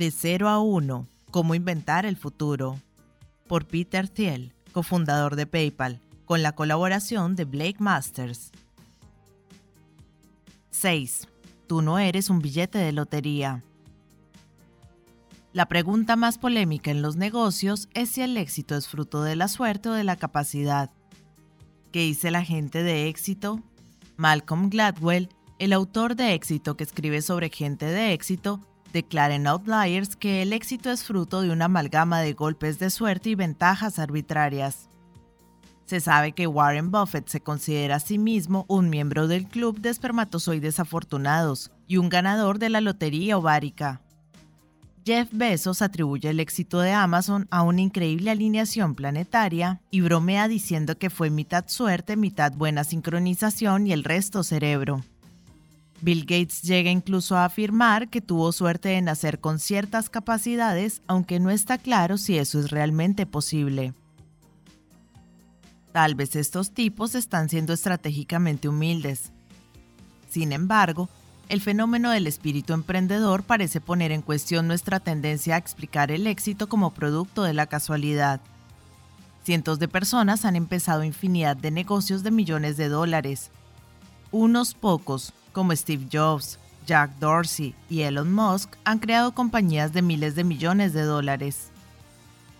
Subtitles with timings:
[0.00, 1.06] De 0 a 1.
[1.30, 2.80] Cómo inventar el futuro.
[3.46, 8.50] Por Peter Thiel, cofundador de PayPal, con la colaboración de Blake Masters.
[10.70, 11.28] 6.
[11.66, 13.62] Tú no eres un billete de lotería.
[15.52, 19.48] La pregunta más polémica en los negocios es si el éxito es fruto de la
[19.48, 20.88] suerte o de la capacidad.
[21.92, 23.60] ¿Qué dice la gente de éxito?
[24.16, 28.62] Malcolm Gladwell, el autor de éxito que escribe sobre gente de éxito,
[28.92, 33.30] declara en Outliers que el éxito es fruto de una amalgama de golpes de suerte
[33.30, 34.88] y ventajas arbitrarias.
[35.86, 39.88] Se sabe que Warren Buffett se considera a sí mismo un miembro del club de
[39.90, 44.00] espermatozoides afortunados y un ganador de la lotería ovárica.
[45.04, 50.98] Jeff Bezos atribuye el éxito de Amazon a una increíble alineación planetaria y bromea diciendo
[50.98, 55.02] que fue mitad suerte, mitad buena sincronización y el resto cerebro.
[56.02, 61.40] Bill Gates llega incluso a afirmar que tuvo suerte de nacer con ciertas capacidades, aunque
[61.40, 63.92] no está claro si eso es realmente posible.
[65.92, 69.32] Tal vez estos tipos están siendo estratégicamente humildes.
[70.30, 71.08] Sin embargo,
[71.48, 76.68] el fenómeno del espíritu emprendedor parece poner en cuestión nuestra tendencia a explicar el éxito
[76.68, 78.40] como producto de la casualidad.
[79.42, 83.50] Cientos de personas han empezado infinidad de negocios de millones de dólares.
[84.30, 90.34] Unos pocos, como Steve Jobs, Jack Dorsey y Elon Musk han creado compañías de miles
[90.34, 91.70] de millones de dólares.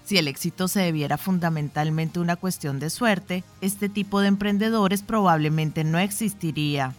[0.04, 5.02] Si el éxito se debiera fundamentalmente a una cuestión de suerte, este tipo de emprendedores
[5.02, 6.94] probablemente no existiría.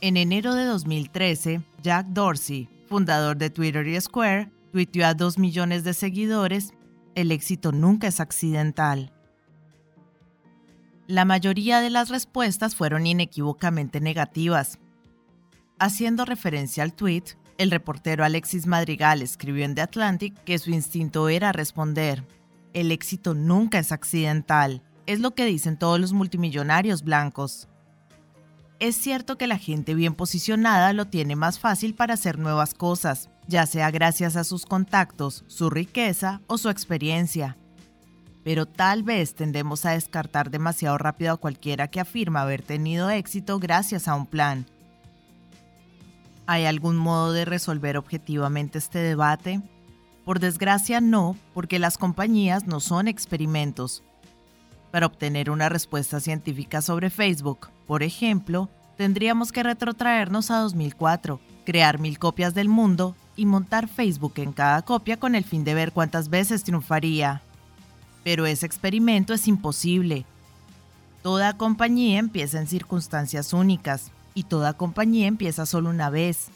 [0.00, 5.84] En enero de 2013, Jack Dorsey, fundador de Twitter y Square, tuiteó a 2 millones
[5.84, 6.72] de seguidores,
[7.14, 9.12] el éxito nunca es accidental.
[11.10, 14.78] La mayoría de las respuestas fueron inequívocamente negativas.
[15.80, 17.24] Haciendo referencia al tweet,
[17.58, 22.24] el reportero Alexis Madrigal escribió en The Atlantic que su instinto era responder,
[22.74, 27.66] el éxito nunca es accidental, es lo que dicen todos los multimillonarios blancos.
[28.78, 33.30] Es cierto que la gente bien posicionada lo tiene más fácil para hacer nuevas cosas,
[33.48, 37.56] ya sea gracias a sus contactos, su riqueza o su experiencia
[38.44, 43.58] pero tal vez tendemos a descartar demasiado rápido a cualquiera que afirma haber tenido éxito
[43.58, 44.66] gracias a un plan.
[46.46, 49.60] ¿Hay algún modo de resolver objetivamente este debate?
[50.24, 54.02] Por desgracia no, porque las compañías no son experimentos.
[54.90, 61.98] Para obtener una respuesta científica sobre Facebook, por ejemplo, tendríamos que retrotraernos a 2004, crear
[61.98, 65.92] mil copias del mundo y montar Facebook en cada copia con el fin de ver
[65.92, 67.42] cuántas veces triunfaría.
[68.24, 70.24] Pero ese experimento es imposible.
[71.22, 76.48] Toda compañía empieza en circunstancias únicas y toda compañía empieza solo una vez.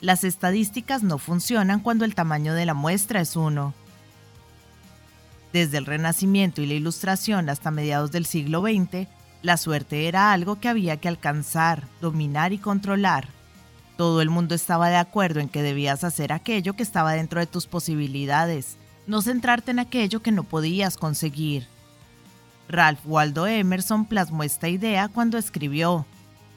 [0.00, 3.74] Las estadísticas no funcionan cuando el tamaño de la muestra es uno.
[5.52, 9.08] Desde el Renacimiento y la Ilustración hasta mediados del siglo XX,
[9.42, 13.28] la suerte era algo que había que alcanzar, dominar y controlar.
[13.96, 17.46] Todo el mundo estaba de acuerdo en que debías hacer aquello que estaba dentro de
[17.46, 18.76] tus posibilidades,
[19.06, 21.66] no centrarte en aquello que no podías conseguir.
[22.68, 26.06] Ralph Waldo Emerson plasmó esta idea cuando escribió,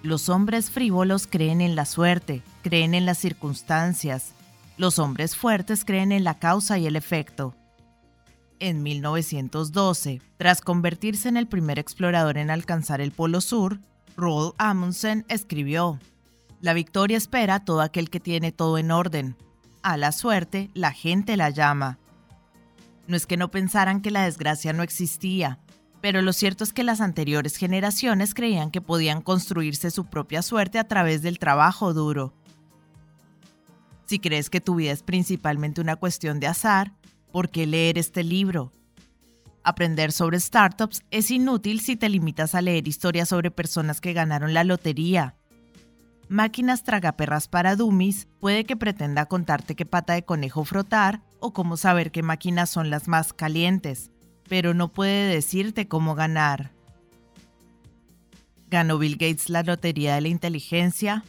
[0.03, 4.34] Los hombres frívolos creen en la suerte, creen en las circunstancias.
[4.78, 7.56] Los hombres fuertes creen en la causa y el efecto.
[8.59, 13.79] En 1912, tras convertirse en el primer explorador en alcanzar el Polo Sur,
[14.16, 16.00] Roald Amundsen escribió,
[16.62, 19.35] La victoria espera a todo aquel que tiene todo en orden.
[19.84, 22.00] A la suerte, la gente la llama.
[23.07, 25.59] No es que no pensaran que la desgracia no existía,
[26.01, 30.78] pero lo cierto es que las anteriores generaciones creían que podían construirse su propia suerte
[30.78, 32.34] a través del trabajo duro.
[34.06, 36.94] Si crees que tu vida es principalmente una cuestión de azar,
[37.31, 38.72] ¿por qué leer este libro?
[39.63, 44.53] Aprender sobre startups es inútil si te limitas a leer historias sobre personas que ganaron
[44.53, 45.35] la lotería.
[46.29, 51.78] Máquinas tragaperras para dummies puede que pretenda contarte qué pata de conejo frotar o cómo
[51.78, 54.11] saber qué máquinas son las más calientes,
[54.47, 56.72] pero no puede decirte cómo ganar.
[58.69, 61.23] ¿Ganó Bill Gates la lotería de la inteligencia?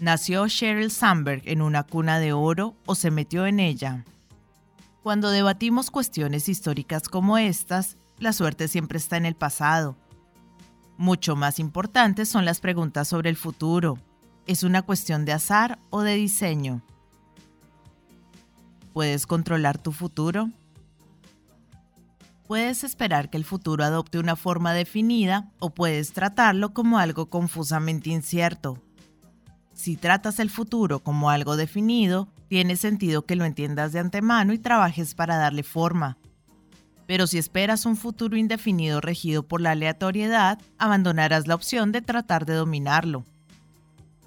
[0.00, 4.04] ¿Nació Sheryl Sandberg en una cuna de oro o se metió en ella?
[5.02, 9.96] Cuando debatimos cuestiones históricas como estas, la suerte siempre está en el pasado.
[10.96, 13.98] Mucho más importantes son las preguntas sobre el futuro.
[14.46, 16.82] ¿Es una cuestión de azar o de diseño?
[18.92, 20.50] ¿Puedes controlar tu futuro?
[22.46, 28.10] Puedes esperar que el futuro adopte una forma definida o puedes tratarlo como algo confusamente
[28.10, 28.82] incierto.
[29.72, 34.58] Si tratas el futuro como algo definido, tiene sentido que lo entiendas de antemano y
[34.58, 36.18] trabajes para darle forma.
[37.06, 42.44] Pero si esperas un futuro indefinido regido por la aleatoriedad, abandonarás la opción de tratar
[42.44, 43.24] de dominarlo.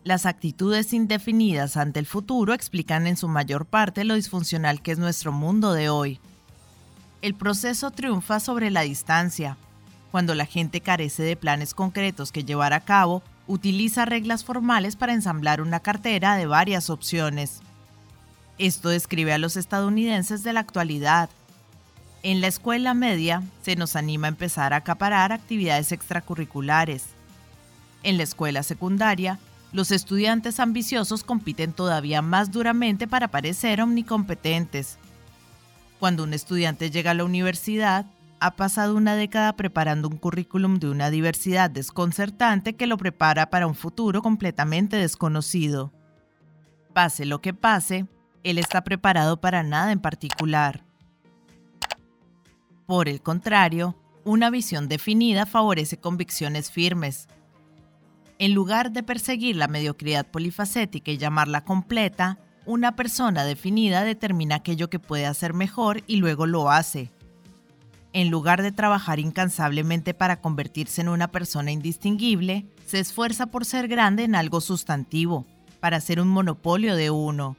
[0.05, 4.99] Las actitudes indefinidas ante el futuro explican en su mayor parte lo disfuncional que es
[4.99, 6.19] nuestro mundo de hoy.
[7.23, 9.57] El proceso triunfa sobre la distancia.
[10.11, 15.11] Cuando la gente carece de planes concretos que llevar a cabo, utiliza reglas formales para
[15.11, 17.61] ensamblar una cartera de varias opciones.
[18.59, 21.31] Esto describe a los estadounidenses de la actualidad.
[22.21, 27.05] En la escuela media se nos anima a empezar a acaparar actividades extracurriculares.
[28.03, 29.39] En la escuela secundaria
[29.75, 34.97] los estudiantes ambiciosos compiten todavía más duramente para parecer omnicompetentes.
[35.99, 38.05] Cuando un estudiante llega a la universidad,
[38.39, 43.67] ha pasado una década preparando un currículum de una diversidad desconcertante que lo prepara para
[43.67, 45.91] un futuro completamente desconocido.
[46.93, 48.07] Pase lo que pase,
[48.45, 50.85] él está preparado para nada en particular.
[52.85, 53.93] Por el contrario,
[54.23, 57.27] una visión definida favorece convicciones firmes,
[58.37, 64.89] en lugar de perseguir la mediocridad polifacética y llamarla completa, una persona definida determina aquello
[64.89, 67.11] que puede hacer mejor y luego lo hace.
[68.11, 73.87] En lugar de trabajar incansablemente para convertirse en una persona indistinguible, se esfuerza por ser
[73.87, 75.45] grande en algo sustantivo,
[75.79, 77.55] para ser un monopolio de uno.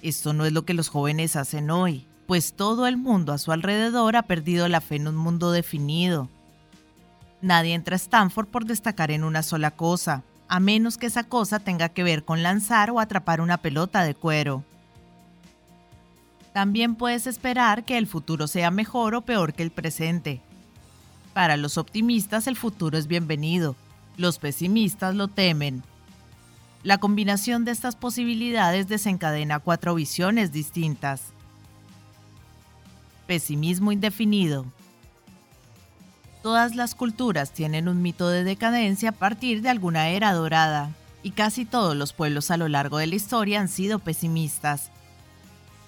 [0.00, 3.52] Esto no es lo que los jóvenes hacen hoy, pues todo el mundo a su
[3.52, 6.28] alrededor ha perdido la fe en un mundo definido,
[7.42, 11.58] Nadie entra a Stanford por destacar en una sola cosa, a menos que esa cosa
[11.58, 14.64] tenga que ver con lanzar o atrapar una pelota de cuero.
[16.52, 20.40] También puedes esperar que el futuro sea mejor o peor que el presente.
[21.32, 23.74] Para los optimistas el futuro es bienvenido,
[24.16, 25.82] los pesimistas lo temen.
[26.84, 31.32] La combinación de estas posibilidades desencadena cuatro visiones distintas.
[33.26, 34.66] Pesimismo indefinido.
[36.42, 40.90] Todas las culturas tienen un mito de decadencia a partir de alguna era dorada,
[41.22, 44.90] y casi todos los pueblos a lo largo de la historia han sido pesimistas.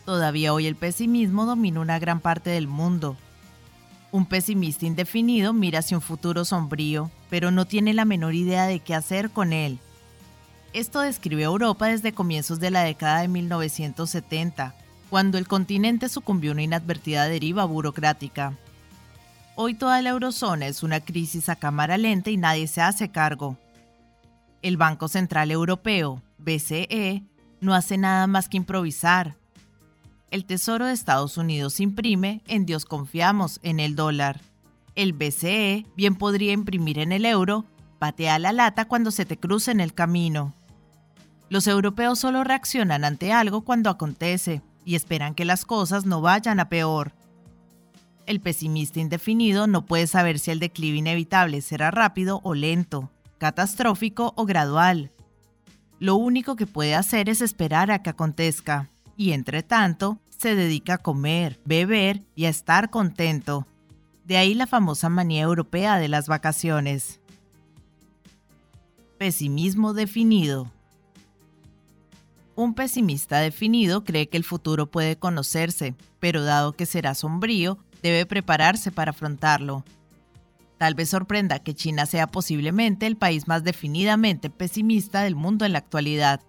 [0.05, 3.17] Todavía hoy el pesimismo domina una gran parte del mundo.
[4.13, 8.79] Un pesimista indefinido mira hacia un futuro sombrío, pero no tiene la menor idea de
[8.79, 9.81] qué hacer con él.
[10.73, 14.73] Esto describe Europa desde comienzos de la década de 1970,
[15.11, 18.57] cuando el continente sucumbió a una inadvertida deriva burocrática.
[19.57, 23.57] Hoy toda la eurozona es una crisis a cámara lenta y nadie se hace cargo.
[24.63, 27.23] El Banco Central Europeo, BCE,
[27.61, 29.37] no hace nada más que improvisar.
[30.33, 34.41] El Tesoro de Estados Unidos imprime, en Dios confiamos, en el dólar.
[34.97, 37.65] El BCE bien podría imprimir en el euro,
[38.01, 40.53] patea la lata cuando se te cruce en el camino.
[41.49, 46.59] Los europeos solo reaccionan ante algo cuando acontece y esperan que las cosas no vayan
[46.59, 47.13] a peor.
[48.27, 54.33] El pesimista indefinido no puede saber si el declive inevitable será rápido o lento, catastrófico
[54.37, 55.13] o gradual.
[55.99, 60.95] Lo único que puede hacer es esperar a que acontezca, y entre tanto, se dedica
[60.95, 63.67] a comer, beber y a estar contento.
[64.25, 67.21] De ahí la famosa manía europea de las vacaciones.
[69.19, 70.71] Pesimismo definido.
[72.57, 78.27] Un pesimista definido cree que el futuro puede conocerse, pero dado que será sombrío, debe
[78.27, 79.83] prepararse para afrontarlo.
[80.77, 85.73] Tal vez sorprenda que China sea posiblemente el país más definidamente pesimista del mundo en
[85.73, 86.43] la actualidad.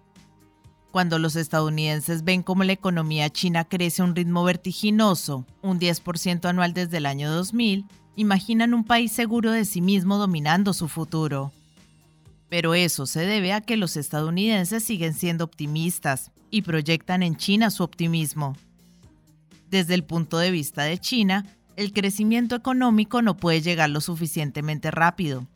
[0.90, 6.44] Cuando los estadounidenses ven cómo la economía china crece a un ritmo vertiginoso, un 10%
[6.46, 7.86] anual desde el año 2000,
[8.16, 11.52] imaginan un país seguro de sí mismo dominando su futuro.
[12.50, 17.70] Pero eso se debe a que los estadounidenses siguen siendo optimistas y proyectan en China
[17.70, 18.56] su optimismo.
[19.70, 21.44] Desde el punto de vista de China,
[21.76, 25.46] el crecimiento económico no puede llegar lo suficientemente rápido.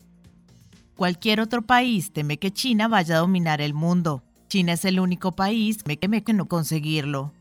[0.97, 4.23] Cualquier otro país teme que China vaya a dominar el mundo.
[4.49, 7.33] China es el único país que teme que no conseguirlo.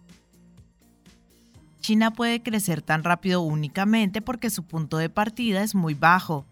[1.82, 6.46] China puede crecer tan rápido únicamente porque su punto de partida es muy bajo.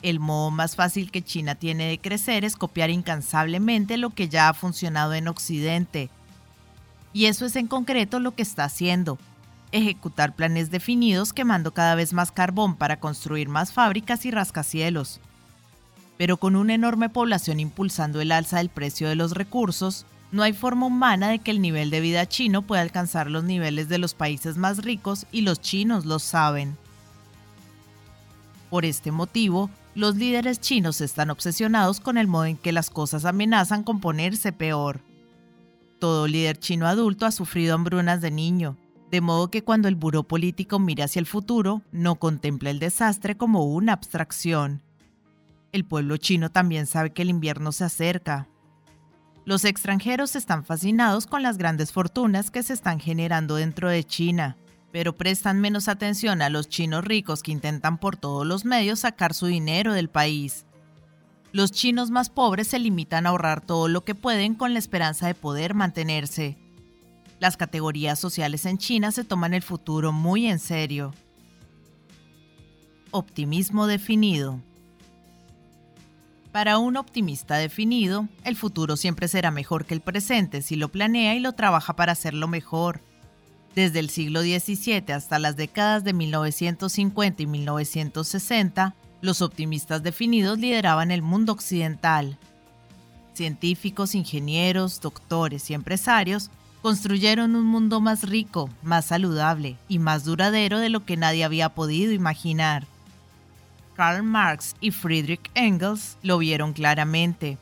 [0.00, 4.48] El modo más fácil que China tiene de crecer es copiar incansablemente lo que ya
[4.48, 6.08] ha funcionado en Occidente,
[7.14, 9.18] y eso es en concreto lo que está haciendo.
[9.72, 15.20] Ejecutar planes definidos quemando cada vez más carbón para construir más fábricas y rascacielos.
[16.18, 20.52] Pero con una enorme población impulsando el alza del precio de los recursos, no hay
[20.52, 24.14] forma humana de que el nivel de vida chino pueda alcanzar los niveles de los
[24.14, 26.76] países más ricos y los chinos lo saben.
[28.70, 33.24] Por este motivo, los líderes chinos están obsesionados con el modo en que las cosas
[33.24, 35.00] amenazan con ponerse peor.
[36.04, 38.76] Todo líder chino adulto ha sufrido hambrunas de niño,
[39.10, 43.38] de modo que cuando el buró político mira hacia el futuro, no contempla el desastre
[43.38, 44.82] como una abstracción.
[45.72, 48.48] El pueblo chino también sabe que el invierno se acerca.
[49.46, 54.58] Los extranjeros están fascinados con las grandes fortunas que se están generando dentro de China,
[54.92, 59.32] pero prestan menos atención a los chinos ricos que intentan por todos los medios sacar
[59.32, 60.66] su dinero del país.
[61.54, 65.28] Los chinos más pobres se limitan a ahorrar todo lo que pueden con la esperanza
[65.28, 66.58] de poder mantenerse.
[67.38, 71.14] Las categorías sociales en China se toman el futuro muy en serio.
[73.12, 74.60] Optimismo definido.
[76.50, 81.36] Para un optimista definido, el futuro siempre será mejor que el presente si lo planea
[81.36, 83.00] y lo trabaja para hacerlo mejor.
[83.76, 91.10] Desde el siglo XVII hasta las décadas de 1950 y 1960, los optimistas definidos lideraban
[91.10, 92.36] el mundo occidental.
[93.32, 96.50] Científicos, ingenieros, doctores y empresarios
[96.82, 101.70] construyeron un mundo más rico, más saludable y más duradero de lo que nadie había
[101.70, 102.86] podido imaginar.
[103.96, 107.56] Karl Marx y Friedrich Engels lo vieron claramente.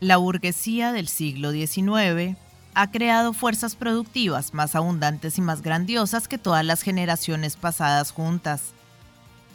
[0.00, 2.36] La burguesía del siglo XIX
[2.74, 8.75] ha creado fuerzas productivas más abundantes y más grandiosas que todas las generaciones pasadas juntas.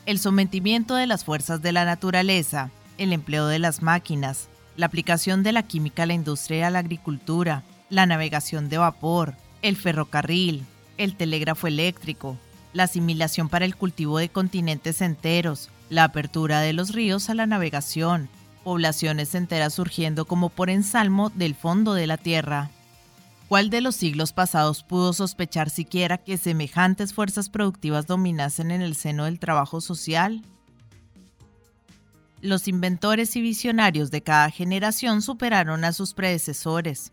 [0.08, 5.44] El sometimiento de las fuerzas de la naturaleza, el empleo de las máquinas, la aplicación
[5.44, 9.76] de la química a la industria y a la agricultura, la navegación de vapor, el
[9.76, 10.66] ferrocarril,
[10.98, 12.38] el telégrafo eléctrico,
[12.74, 17.46] la asimilación para el cultivo de continentes enteros, la apertura de los ríos a la
[17.46, 18.28] navegación,
[18.64, 22.72] poblaciones enteras surgiendo como por ensalmo del fondo de la tierra.
[23.52, 28.96] ¿Cuál de los siglos pasados pudo sospechar siquiera que semejantes fuerzas productivas dominasen en el
[28.96, 30.42] seno del trabajo social?
[32.40, 37.12] Los inventores y visionarios de cada generación superaron a sus predecesores.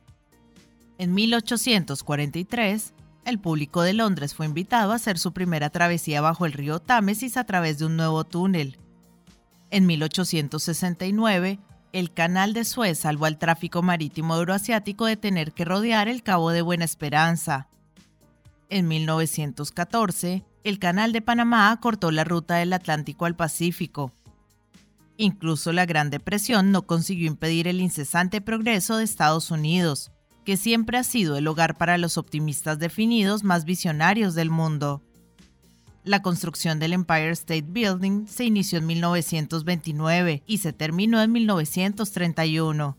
[0.98, 6.52] En 1843, el público de Londres fue invitado a hacer su primera travesía bajo el
[6.52, 8.78] río Támesis a través de un nuevo túnel.
[9.72, 11.58] En 1869,
[11.92, 16.50] el canal de Suez salvó al tráfico marítimo euroasiático de tener que rodear el Cabo
[16.50, 17.68] de Buena Esperanza.
[18.68, 24.12] En 1914, el canal de Panamá cortó la ruta del Atlántico al Pacífico.
[25.16, 30.12] Incluso la Gran Depresión no consiguió impedir el incesante progreso de Estados Unidos,
[30.44, 35.02] que siempre ha sido el hogar para los optimistas definidos más visionarios del mundo.
[36.04, 42.96] La construcción del Empire State Building se inició en 1929 y se terminó en 1931.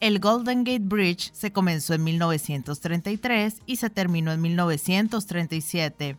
[0.00, 6.16] El Golden Gate Bridge se comenzó en 1933 y se terminó en 1937.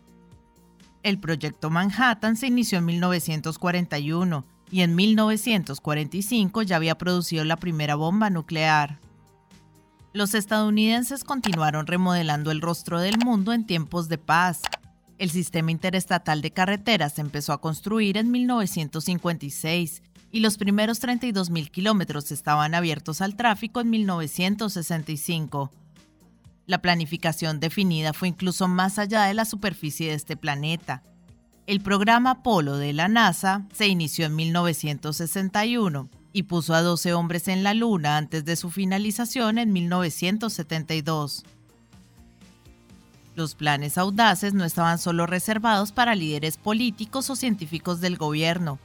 [1.04, 7.96] El proyecto Manhattan se inició en 1941 y en 1945 ya había producido la primera
[7.96, 9.00] bomba nuclear.
[10.14, 14.62] Los estadounidenses continuaron remodelando el rostro del mundo en tiempos de paz.
[15.22, 20.02] El sistema interestatal de carreteras empezó a construir en 1956
[20.32, 25.70] y los primeros 32.000 kilómetros estaban abiertos al tráfico en 1965.
[26.66, 31.04] La planificación definida fue incluso más allá de la superficie de este planeta.
[31.68, 37.48] El programa Apolo de la NASA se inició en 1961 y puso a 12 hombres
[37.48, 41.44] en la Luna antes de su finalización en 1972.
[43.36, 48.80] Los planes audaces no estaban solo reservados para líderes políticos o científicos del gobierno.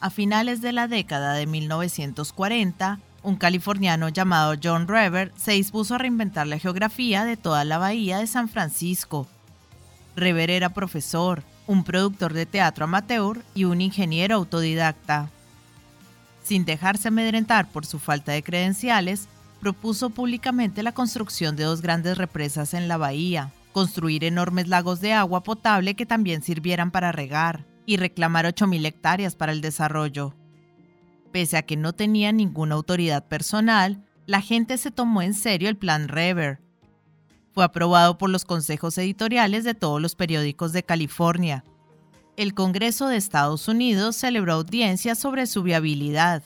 [0.00, 5.98] A finales de la década de 1940, un californiano llamado John Rever se dispuso a
[5.98, 9.26] reinventar la geografía de toda la bahía de San Francisco.
[10.16, 15.30] Rever era profesor, un productor de teatro amateur y un ingeniero autodidacta
[16.48, 19.28] sin dejarse amedrentar por su falta de credenciales,
[19.60, 25.12] propuso públicamente la construcción de dos grandes represas en la bahía, construir enormes lagos de
[25.12, 30.34] agua potable que también sirvieran para regar y reclamar 8.000 hectáreas para el desarrollo.
[31.32, 35.76] Pese a que no tenía ninguna autoridad personal, la gente se tomó en serio el
[35.76, 36.60] plan Rever.
[37.52, 41.64] Fue aprobado por los consejos editoriales de todos los periódicos de California
[42.38, 46.44] el Congreso de Estados Unidos celebró audiencias sobre su viabilidad.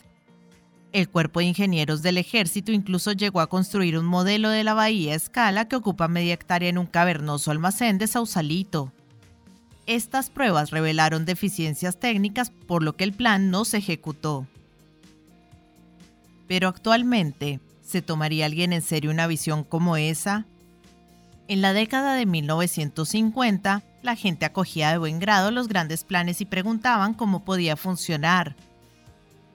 [0.92, 5.12] El Cuerpo de Ingenieros del Ejército incluso llegó a construir un modelo de la bahía
[5.12, 8.92] a escala que ocupa media hectárea en un cavernoso almacén de Sausalito.
[9.86, 14.46] Estas pruebas revelaron deficiencias técnicas por lo que el plan no se ejecutó.
[16.46, 20.44] Pero actualmente, ¿se tomaría alguien en serio una visión como esa?
[21.48, 26.44] En la década de 1950, la gente acogía de buen grado los grandes planes y
[26.44, 28.56] preguntaban cómo podía funcionar.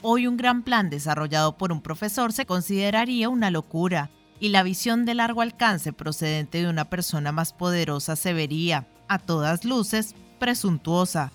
[0.10, 4.10] Hoy un gran plan desarrollado por un profesor se consideraría una locura
[4.40, 9.20] y la visión de largo alcance procedente de una persona más poderosa se vería, a
[9.20, 11.34] todas luces, presuntuosa.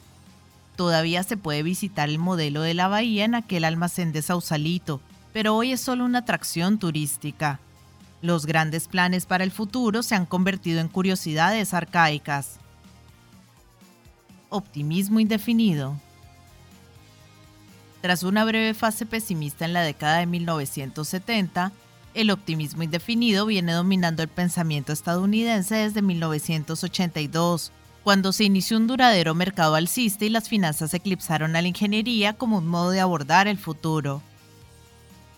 [0.75, 5.03] Todavía se puede visitar el modelo de la bahía en aquel almacén de Sausalito,
[5.35, 7.61] pero hoy es solo una atracción turística.
[8.23, 12.59] Los grandes planes para el futuro se han convertido en curiosidades arcaicas.
[14.49, 15.95] Optimismo indefinido.
[18.03, 21.71] Tras una breve fase pesimista en la década de 1970,
[22.15, 27.71] el optimismo indefinido viene dominando el pensamiento estadounidense desde 1982,
[28.03, 32.59] cuando se inició un duradero mercado alcista y las finanzas eclipsaron a la ingeniería como
[32.59, 34.21] un modo de abordar el futuro.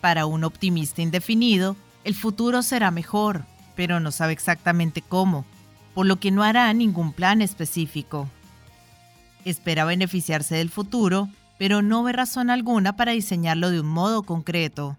[0.00, 3.44] Para un optimista indefinido, el futuro será mejor,
[3.76, 5.44] pero no sabe exactamente cómo,
[5.92, 8.26] por lo que no hará ningún plan específico.
[9.44, 14.98] Espera beneficiarse del futuro, pero no ve razón alguna para diseñarlo de un modo concreto.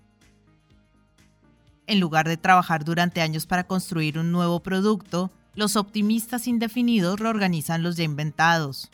[1.87, 7.83] En lugar de trabajar durante años para construir un nuevo producto, los optimistas indefinidos reorganizan
[7.83, 8.89] los ya inventados.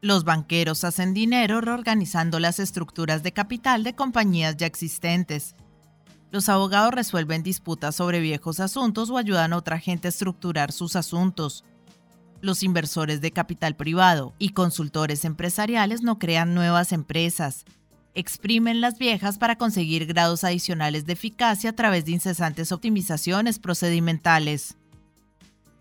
[0.00, 5.54] Los banqueros hacen dinero reorganizando las estructuras de capital de compañías ya existentes.
[6.30, 10.96] Los abogados resuelven disputas sobre viejos asuntos o ayudan a otra gente a estructurar sus
[10.96, 11.64] asuntos.
[12.42, 17.64] Los inversores de capital privado y consultores empresariales no crean nuevas empresas,
[18.14, 24.76] exprimen las viejas para conseguir grados adicionales de eficacia a través de incesantes optimizaciones procedimentales.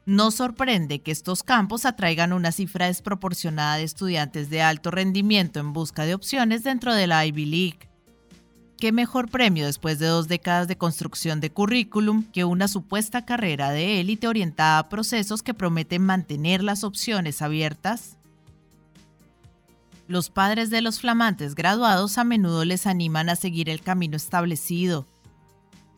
[0.06, 5.74] No sorprende que estos campos atraigan una cifra desproporcionada de estudiantes de alto rendimiento en
[5.74, 7.91] busca de opciones dentro de la Ivy League.
[8.82, 13.70] ¿Qué mejor premio después de dos décadas de construcción de currículum que una supuesta carrera
[13.70, 18.18] de élite orientada a procesos que prometen mantener las opciones abiertas?
[20.08, 25.06] Los padres de los flamantes graduados a menudo les animan a seguir el camino establecido.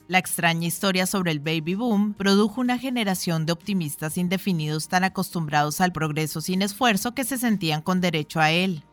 [0.09, 5.79] La extraña historia sobre el baby boom produjo una generación de optimistas indefinidos tan acostumbrados
[5.79, 8.83] al progreso sin esfuerzo que se sentían con derecho a él.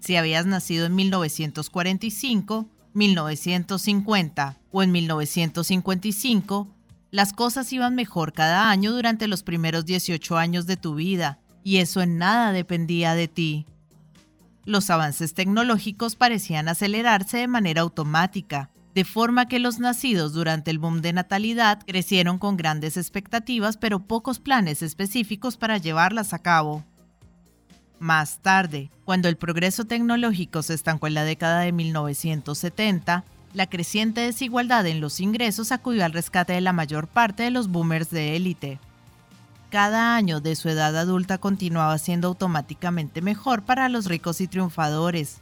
[0.00, 6.68] Si habías nacido en 1945, 1950 o en 1955,
[7.10, 11.76] las cosas iban mejor cada año durante los primeros 18 años de tu vida, y
[11.78, 13.66] eso en nada dependía de ti
[14.66, 20.78] los avances tecnológicos parecían acelerarse de manera automática, de forma que los nacidos durante el
[20.78, 26.84] boom de natalidad crecieron con grandes expectativas pero pocos planes específicos para llevarlas a cabo.
[27.98, 34.20] Más tarde, cuando el progreso tecnológico se estancó en la década de 1970, la creciente
[34.20, 38.36] desigualdad en los ingresos acudió al rescate de la mayor parte de los boomers de
[38.36, 38.78] élite
[39.74, 45.38] cada año de su edad adulta continuaba siendo automáticamente mejor para los ricos y triunfadores.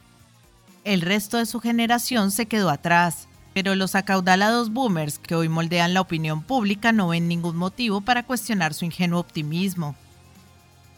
[0.83, 5.93] El resto de su generación se quedó atrás, pero los acaudalados boomers que hoy moldean
[5.93, 9.95] la opinión pública no ven ningún motivo para cuestionar su ingenuo optimismo.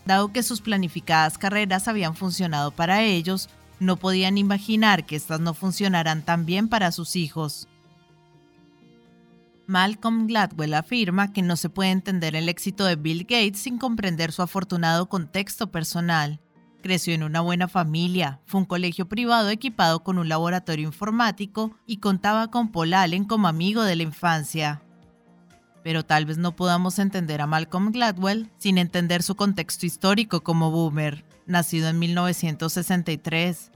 [0.05, 5.53] Dado que sus planificadas carreras habían funcionado para ellos, no podían imaginar que éstas no
[5.53, 7.67] funcionaran tan bien para sus hijos.
[9.67, 14.31] Malcolm Gladwell afirma que no se puede entender el éxito de Bill Gates sin comprender
[14.31, 16.39] su afortunado contexto personal.
[16.83, 21.97] Creció en una buena familia, fue un colegio privado equipado con un laboratorio informático y
[21.97, 24.84] contaba con Paul Allen como amigo de la infancia.
[25.85, 30.71] Pero tal vez no podamos entender a Malcolm Gladwell sin entender su contexto histórico como
[30.71, 33.69] boomer, nacido en 1963.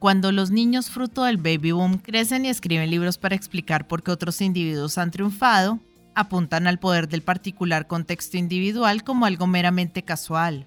[0.00, 4.10] Cuando los niños fruto del baby boom crecen y escriben libros para explicar por qué
[4.10, 5.78] otros individuos han triunfado,
[6.16, 10.66] apuntan al poder del particular contexto individual como algo meramente casual.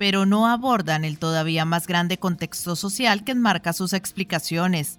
[0.00, 4.98] Pero no abordan el todavía más grande contexto social que enmarca sus explicaciones.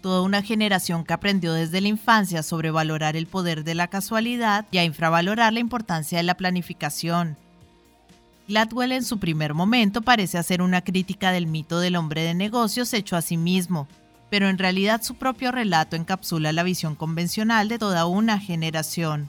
[0.00, 4.66] Toda una generación que aprendió desde la infancia a sobrevalorar el poder de la casualidad
[4.70, 7.36] y a infravalorar la importancia de la planificación
[8.50, 12.92] Gladwell en su primer momento parece hacer una crítica del mito del hombre de negocios
[12.92, 13.86] hecho a sí mismo,
[14.28, 19.28] pero en realidad su propio relato encapsula la visión convencional de toda una generación.